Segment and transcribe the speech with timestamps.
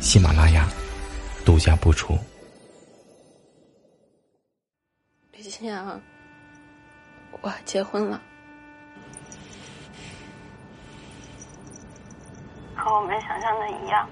[0.00, 0.68] 喜马拉雅
[1.44, 2.16] 独家播出。
[5.32, 6.00] 李欣阳，
[7.42, 8.22] 我结婚了，
[12.74, 14.08] 和我们想象的一样，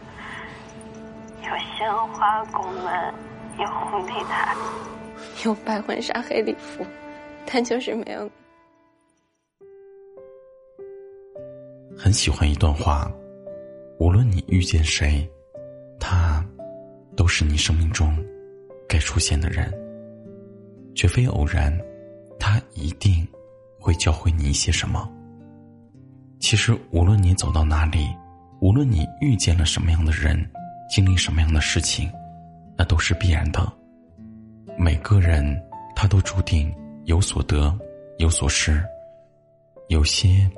[1.43, 3.15] 有鲜花、拱门，
[3.59, 4.57] 有红地毯，
[5.45, 6.85] 有白婚纱、黑礼服，
[7.47, 8.31] 但就是没有你。
[11.97, 13.11] 很喜欢一段话，
[13.99, 15.34] 无论你遇见谁，他
[17.17, 18.17] 都是你生命中
[18.89, 19.73] 该出现的人，
[20.95, 21.77] 绝非偶然，
[22.39, 23.27] 他一定
[23.79, 25.11] 会教会你一些什么。
[26.41, 28.09] 其实，无论你走到哪里，
[28.61, 30.39] 无论你遇见了什么样的人，
[30.91, 32.11] 经历什么样的事情，
[32.77, 33.73] 那都是必然的。
[34.79, 35.45] 每个人
[35.95, 36.75] 他都注定
[37.05, 37.77] 有所得，
[38.19, 38.83] 有所失，
[39.89, 40.51] 有些。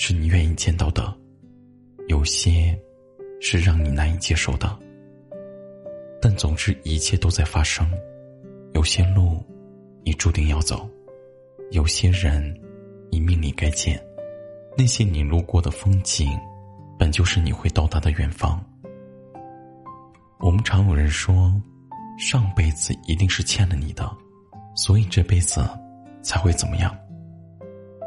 [0.00, 1.12] 是你愿意见到的，
[2.06, 2.78] 有些
[3.40, 4.78] 是让你难以接受的。
[6.20, 7.88] 但总之，一切都在发生。
[8.72, 9.44] 有些路，
[10.04, 10.78] 你注定要走；
[11.70, 12.54] 有些人，
[13.10, 14.02] 你命里该见。
[14.76, 16.28] 那些你路过的风景，
[16.98, 18.64] 本就是你会到达的远方。
[20.40, 21.52] 我们常有人说，
[22.18, 24.10] 上辈子一定是欠了你的，
[24.74, 25.68] 所以这辈子
[26.22, 26.96] 才会怎么样。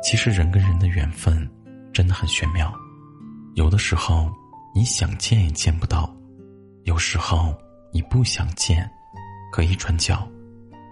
[0.03, 1.49] 其实，人跟人的缘分。
[1.93, 2.73] 真的很玄妙，
[3.55, 4.31] 有的时候
[4.73, 6.09] 你想见也见不到，
[6.85, 7.53] 有时候
[7.91, 8.89] 你不想见，
[9.51, 10.27] 可一转角，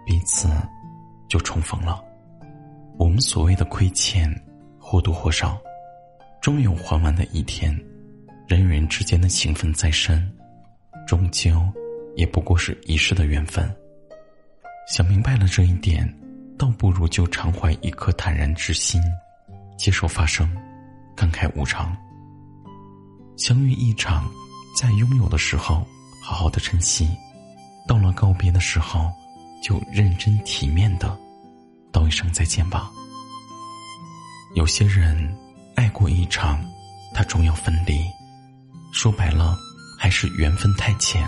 [0.05, 0.49] 彼此
[1.27, 2.03] 就重逢了。
[2.97, 4.29] 我们所谓的亏欠，
[4.77, 5.57] 或多或少，
[6.41, 7.77] 终有还完的一天。
[8.47, 10.29] 人与人之间的情分再深，
[11.07, 11.61] 终究
[12.15, 13.73] 也不过是一世的缘分。
[14.87, 16.11] 想明白了这一点，
[16.57, 19.01] 倒不如就常怀一颗坦然之心，
[19.77, 20.49] 接受发生。
[21.15, 21.95] 感慨无常，
[23.37, 24.29] 相遇一场，
[24.75, 25.85] 在拥有的时候
[26.29, 27.09] 好好的珍惜，
[27.87, 29.11] 到了告别的时候，
[29.63, 31.17] 就认真体面的
[31.91, 32.91] 道一声再见吧。
[34.53, 35.35] 有些人
[35.73, 36.63] 爱过一场，
[37.15, 38.05] 他终要分离，
[38.93, 39.57] 说白了
[39.97, 41.27] 还是缘分太浅。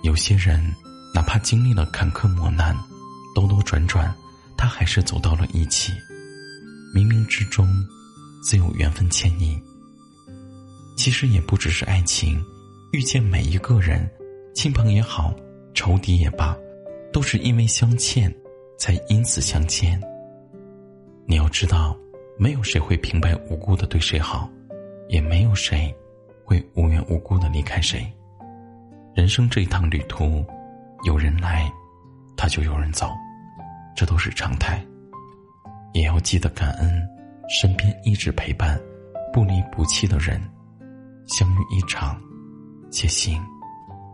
[0.00, 0.74] 有些人
[1.12, 2.74] 哪怕经历了坎坷磨难，
[3.34, 4.10] 兜兜转转，
[4.56, 5.92] 他还是走到了一起，
[6.94, 7.68] 冥冥之中。
[8.42, 9.60] 自有缘分牵引。
[10.96, 12.40] 其实也不只是爱情，
[12.96, 14.08] 遇见每一个人，
[14.54, 15.30] 亲朋也好，
[15.74, 16.56] 仇敌也罢，
[17.12, 18.34] 都是因为相欠，
[18.78, 20.00] 才因此相牵。
[21.26, 21.94] 你要知道，
[22.38, 24.48] 没有谁会平白无故的对谁好，
[25.10, 25.94] 也没有谁
[26.42, 28.10] 会无缘无故的离开谁。
[29.14, 30.42] 人生这一趟旅途，
[31.04, 31.70] 有人来，
[32.34, 33.10] 他就有人走，
[33.94, 34.82] 这都是常态。
[35.92, 37.06] 也要记得感恩。
[37.60, 38.80] 身边一直陪伴、
[39.34, 40.40] 不离不弃的人，
[41.26, 42.18] 相遇一场，
[42.96, 43.44] 且行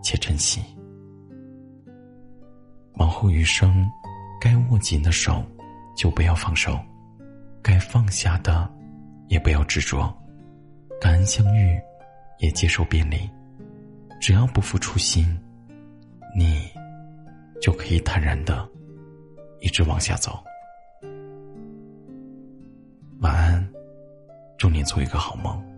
[0.02, 0.60] 且珍惜。
[2.94, 3.88] 往后余生，
[4.40, 5.40] 该握紧的手
[5.96, 6.76] 就不要放手，
[7.62, 8.68] 该放下的
[9.28, 10.12] 也不要执着。
[11.00, 11.80] 感恩相遇，
[12.40, 13.18] 也接受别离。
[14.20, 15.24] 只要不负初心，
[16.36, 16.68] 你
[17.60, 18.68] 就可以坦然的
[19.60, 20.42] 一直往下走。
[23.20, 23.72] 晚安，
[24.58, 25.71] 祝你做一个好梦。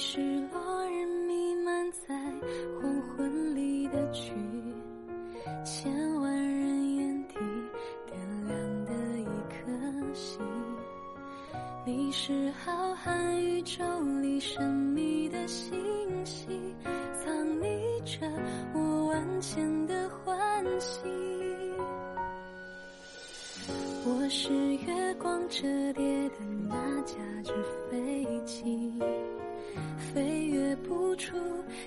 [0.00, 0.18] 你是
[0.50, 2.14] 落日弥漫在
[2.80, 4.32] 黄昏里的曲，
[5.62, 5.92] 千
[6.22, 7.34] 万人眼底
[8.06, 10.40] 点亮的一颗星。
[11.84, 13.84] 你是浩瀚宇宙
[14.22, 15.78] 里神秘的星
[16.24, 16.46] 系，
[17.22, 17.30] 藏
[17.60, 18.26] 匿着
[18.72, 21.19] 我万千的欢喜。
[24.02, 25.60] 我是月光折
[25.92, 26.36] 叠的
[26.66, 27.14] 那架
[27.44, 27.52] 纸
[27.90, 28.94] 飞机，
[29.98, 31.36] 飞越不出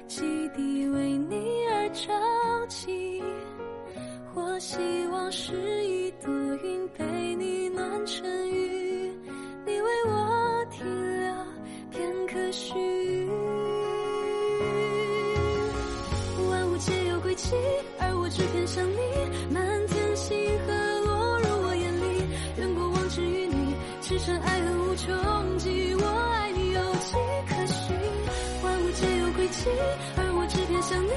[0.08, 2.14] 基地，为你而着
[2.68, 3.24] 急。
[4.36, 4.78] 我希
[5.12, 6.32] 望是一朵
[6.64, 7.04] 云，被
[7.36, 9.12] 你暖成雨，
[9.66, 10.86] 你为我停
[11.20, 11.34] 留
[11.90, 12.76] 片刻须
[13.26, 13.32] 臾。
[16.52, 17.56] 万物皆有轨迹，
[17.98, 19.13] 而我只偏向你。
[30.18, 31.10] 而我只偏向你，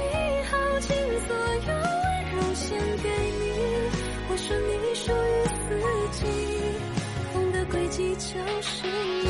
[0.50, 3.44] 耗尽所有温柔献给你。
[4.29, 5.69] 我说你属于四
[6.12, 6.26] 季，
[7.32, 8.23] 风的轨迹就
[8.62, 8.87] 是
[9.23, 9.26] 你。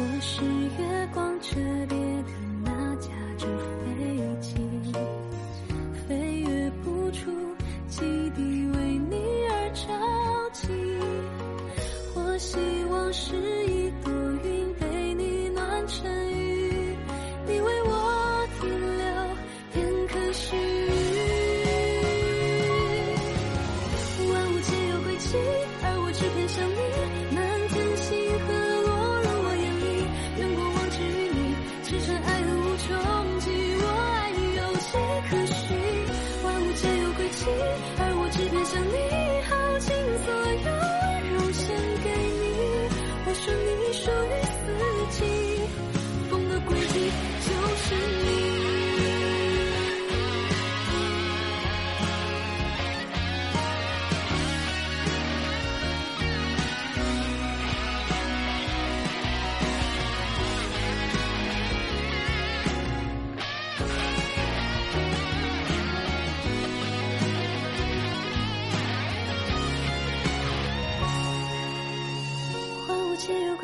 [0.00, 0.44] 我是
[0.78, 1.48] 月光折
[1.88, 1.97] 叠
[12.38, 12.56] 希
[12.88, 13.34] 望是
[13.66, 14.12] 一朵
[14.44, 16.96] 云，被你暖成雨，
[17.48, 19.04] 你为我停留
[19.74, 20.58] 片刻须臾。
[24.32, 25.36] 万物皆有归期，
[25.82, 26.78] 而我只偏向你。
[27.34, 28.06] 满天星
[28.46, 28.46] 河
[28.86, 28.88] 落
[29.20, 30.06] 入我眼里，
[30.38, 31.36] 愿过往只与你，
[31.82, 32.86] 赤诚爱恨无穷
[33.40, 33.50] 极。
[33.82, 34.94] 我爱你有迹
[35.28, 35.74] 可循，
[36.44, 37.50] 万物皆有归期，
[37.98, 38.94] 而我只偏向你，
[39.50, 39.50] 耗
[39.80, 39.90] 尽
[40.22, 40.77] 所有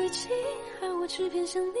[0.05, 0.29] 一起，
[0.83, 1.79] 而我只偏向你。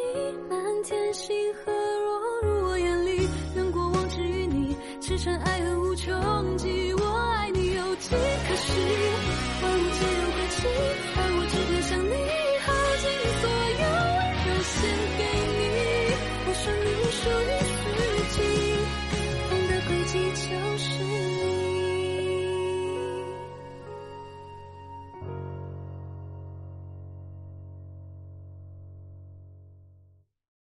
[0.49, 6.91] 满天星河落入我眼里，用过往治愈你，痴缠爱恨无穷极。
[6.95, 7.05] 我
[7.37, 8.15] 爱你有迹
[8.47, 8.75] 可循，
[9.61, 10.65] 万物皆有归期，
[11.17, 12.13] 而我只偏向你。
[12.65, 13.05] 耗尽
[13.37, 13.45] 所
[13.77, 13.85] 有
[14.17, 14.73] 温柔献
[15.19, 15.21] 给
[15.61, 15.69] 你，
[16.47, 17.74] 我说你属于。